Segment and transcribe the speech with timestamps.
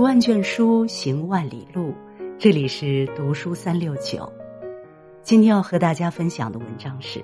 [0.00, 1.92] 读万卷书，行万里路。
[2.38, 4.32] 这里是读书三六九。
[5.22, 7.22] 今天要和大家分享的文章是：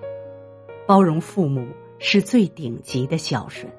[0.86, 1.66] 包容父母
[1.98, 3.72] 是最顶级的孝顺。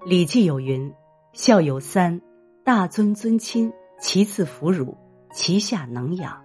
[0.04, 0.92] 《礼记》有云
[1.32, 2.20] ：“孝有三，
[2.64, 4.96] 大尊尊亲，其次弗辱，
[5.32, 6.42] 其下能养。”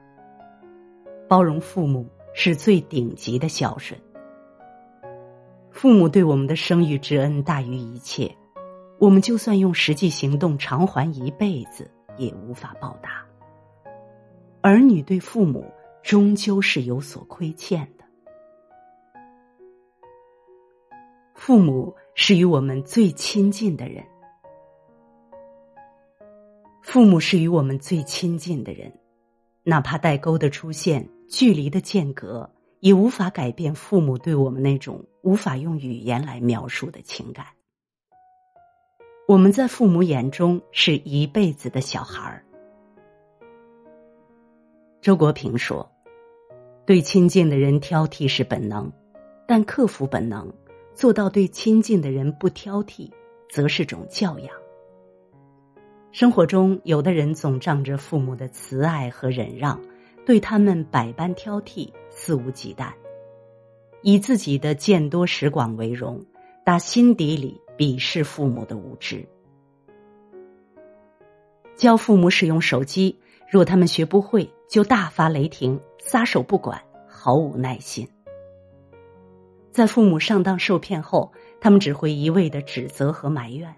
[1.27, 3.99] 包容父母是最顶级的孝顺。
[5.75, 8.33] 父母对我们的生育之恩大于一切，
[8.97, 13.25] 我们就算用实际行动偿还一辈子，也无法报答。
[14.61, 15.65] 儿女对父母
[16.01, 18.05] 终究是有所亏欠的。
[21.33, 24.01] 父母是与我们最亲近的人，
[26.81, 28.89] 父母是与我们最亲近的人，
[29.61, 32.49] 哪怕代沟的出现，距离的间隔。
[32.79, 37.45] 也无法改变父母对我们那种无法用语言来描述的情感。
[39.27, 42.45] 我们在父母眼中是一辈子的小孩儿。
[45.01, 45.91] 周国平说
[46.85, 48.91] ：“对亲近的人挑剔是本能，
[49.47, 50.53] 但克服本能，
[50.93, 53.09] 做到对亲近的人不挑剔，
[53.49, 54.55] 则是种教养。”
[56.11, 59.81] 生活中，有的人总仗着父母的慈爱和忍让。
[60.25, 62.91] 对他们百般挑剔，肆无忌惮，
[64.01, 66.19] 以自己的见多识广为荣，
[66.63, 69.23] 打心底里鄙视父母的无知。
[71.75, 78.07] 教父母使用手机，若他们学不会，就大发雷霆，撒手不管，毫无耐心。
[79.71, 81.31] 在父母上当受骗后，
[81.61, 83.75] 他们只会一味的指责和埋怨。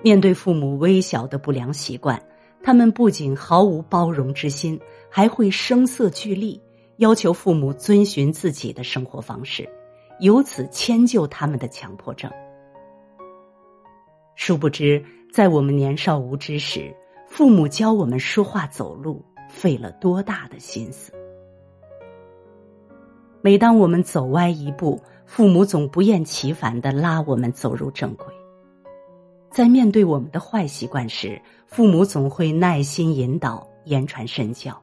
[0.00, 2.22] 面对父母微小的不良习惯。
[2.62, 4.78] 他们不仅毫无包容之心，
[5.08, 6.60] 还会声色俱厉，
[6.96, 9.68] 要求父母遵循自己的生活方式，
[10.20, 12.30] 由此迁就他们的强迫症。
[14.34, 15.02] 殊不知，
[15.32, 16.94] 在我们年少无知时，
[17.26, 21.12] 父母教我们说话走路，费了多大的心思。
[23.40, 28.26] 每当我们走歪一步，父母总不厌其烦的拉我们走入正轨。
[29.50, 34.82] 在面对我们的坏习惯时，父母总会耐心引导、言传身教。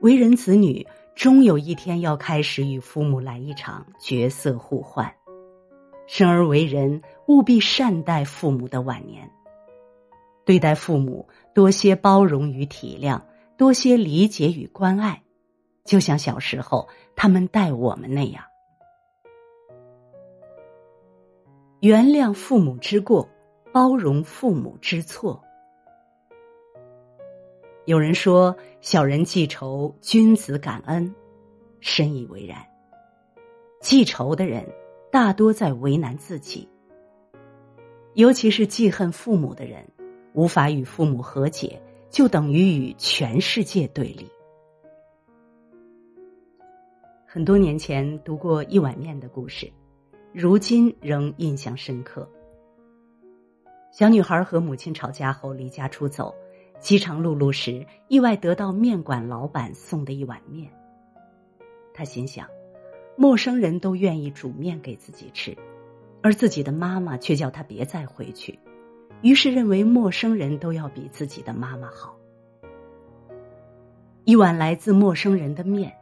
[0.00, 5.14] 为人子女，终有一天要开始与父母来一场角色互换。
[6.06, 9.30] 生而为人，务必善待父母的晚年。
[10.46, 13.20] 对待父母，多些包容与体谅，
[13.58, 15.22] 多些理解与关爱，
[15.84, 18.44] 就像小时候他们待我们那样。
[21.80, 23.28] 原谅父母之过，
[23.74, 25.42] 包容父母之错。
[27.86, 31.12] 有人说：“小人记仇，君子感恩。”
[31.82, 32.64] 深以为然。
[33.80, 34.64] 记仇的人
[35.10, 36.68] 大多在为难自己，
[38.12, 39.84] 尤其是记恨父母的人，
[40.34, 44.30] 无法与父母和解，就等于与全世界对立。
[47.26, 49.68] 很多年前读过一碗面的故事。
[50.32, 52.30] 如今仍印象深刻。
[53.94, 56.34] 小女孩和母亲吵架后离家出走，
[56.80, 60.68] 饥肠辘辘时，意外得到面馆老板送的一碗面。
[61.94, 62.48] 她心想，
[63.14, 65.56] 陌生人都愿意煮面给自己吃，
[66.24, 68.58] 而自己的妈妈却叫她别再回去，
[69.22, 72.16] 于是认为陌生人都要比自己的妈妈好。
[74.24, 75.94] 一碗来自陌生人的面，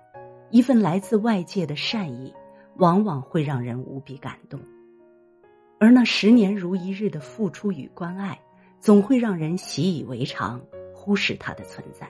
[0.48, 2.32] 一份来自外界的善意。
[2.76, 4.58] 往往会让人无比感动，
[5.82, 8.40] 而那十年如一日的付出与关爱，
[8.78, 12.08] 总会让人习以为常，忽视它的存在。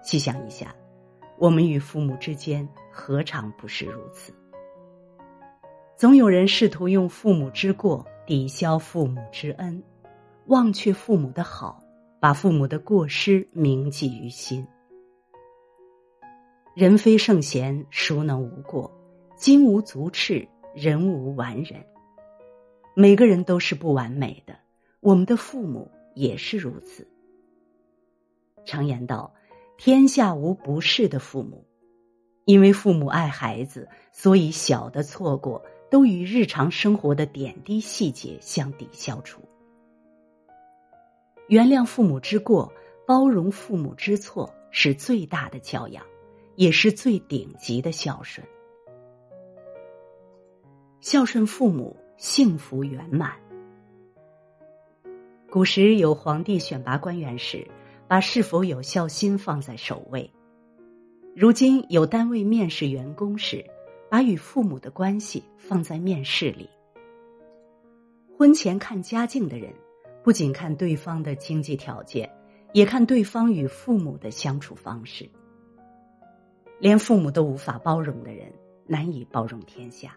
[0.00, 0.72] 细想一下，
[1.36, 4.32] 我们与父母之间何尝不是如此？
[5.96, 9.82] 总有人试图用父母之过抵消父母之恩，
[10.46, 11.82] 忘却父母的好，
[12.20, 14.64] 把父母的过失铭记于心。
[16.76, 18.88] 人非圣贤，孰能无过？
[19.34, 21.84] 金无足赤，人无完人。
[22.94, 24.56] 每个人都是不完美的，
[25.00, 27.06] 我们的父母也是如此。
[28.64, 29.34] 常言道
[29.78, 31.64] ：“天下无不是的父母。”
[32.46, 39.40] 因为父母爱孩子，所以小的错过都与日常生活的点滴细节相抵消除。
[41.48, 42.72] 原谅父母之过，
[43.06, 46.04] 包容父母之错，是最大的教养。
[46.56, 48.46] 也是最顶级的孝顺。
[51.00, 53.32] 孝顺父母，幸福圆满。
[55.50, 57.66] 古时有皇帝选拔官员时，
[58.06, 60.30] 把是否有孝心放在首位；
[61.34, 63.64] 如今有单位面试员工时，
[64.10, 66.68] 把与父母的关系放在面试里。
[68.36, 69.72] 婚前看家境的人，
[70.22, 72.30] 不仅看对方的经济条件，
[72.74, 75.26] 也看对方与父母的相处方式。
[76.78, 78.52] 连父母都无法包容的人，
[78.86, 80.14] 难以包容天下。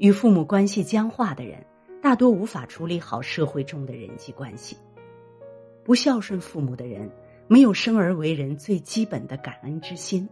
[0.00, 1.62] 与父母关系僵化的人，
[2.00, 4.78] 大多无法处理好社会中的人际关系。
[5.84, 7.10] 不孝顺父母的人，
[7.46, 10.26] 没有生而为人最基本的感恩之心，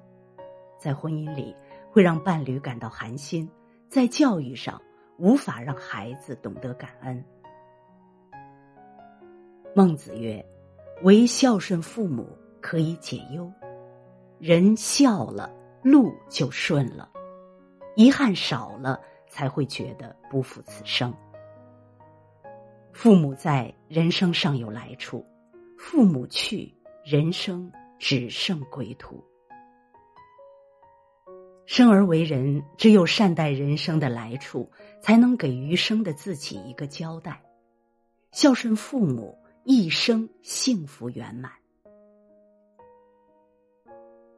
[0.78, 1.54] 在婚姻里
[1.90, 3.46] 会让伴侣感到寒心，
[3.90, 4.80] 在教育上
[5.18, 7.22] 无法让孩子懂得感恩。
[9.74, 10.42] 孟子曰
[11.04, 12.26] ：“唯孝顺父母，
[12.62, 13.52] 可以解忧。
[14.38, 17.06] 人孝了，路就顺了；
[17.96, 18.98] 遗憾少了，
[19.28, 21.14] 才会觉得不负此生。
[22.92, 25.24] 父母在，人生尚有来处。”
[25.78, 27.70] 父母去，人生
[28.00, 29.22] 只剩归途。
[31.66, 34.68] 生而为人，只有善待人生的来处，
[35.00, 37.40] 才能给余生的自己一个交代。
[38.32, 41.52] 孝顺父母，一生幸福圆满。《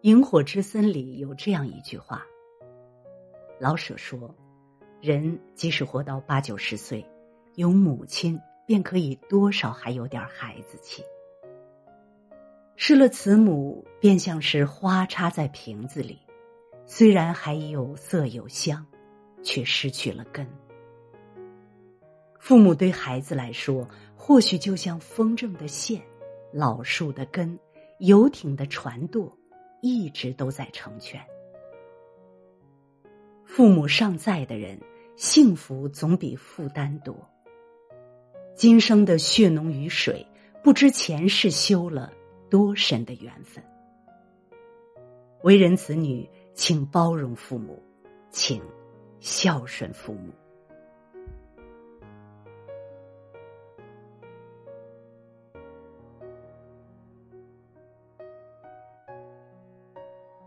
[0.03, 2.23] 萤火之森》里有这样一句话：
[3.59, 4.35] 老舍说，
[5.01, 7.07] 人即使活到八九十岁，
[7.55, 11.03] 有母亲，便可以多少还有点孩子气。
[12.77, 16.19] 失了慈母，便像是花插在瓶子里，
[16.85, 18.87] 虽然还有色有香，
[19.43, 20.47] 却失去了根。
[22.39, 26.03] 父母对孩子来说，或许就像风筝的线，
[26.53, 27.59] 老树的根，
[28.01, 29.35] 游艇的船舵，
[29.81, 31.23] 一直都在成全。
[33.53, 34.81] 父母尚在的人，
[35.17, 37.17] 幸福总比负担多。
[38.55, 40.25] 今生的血浓于水，
[40.63, 42.13] 不知前世修了。
[42.49, 43.63] 多深的缘分！
[45.43, 47.81] 为人子女，请包容父母，
[48.31, 48.61] 请
[49.21, 50.33] 孝顺父母。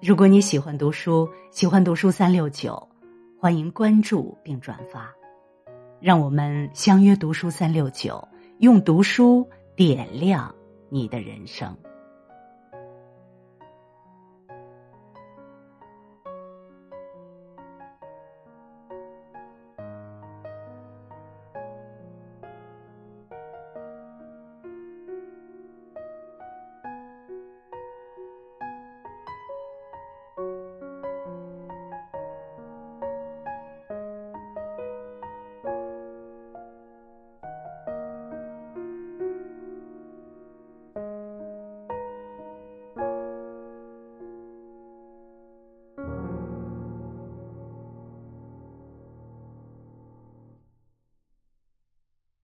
[0.02, 2.86] 如果你喜欢读书，喜欢读书三六九，
[3.44, 5.14] 欢迎关注并转发，
[6.00, 8.26] 让我们相约读书三六九，
[8.60, 9.46] 用读书
[9.76, 10.56] 点亮
[10.88, 11.78] 你的人生。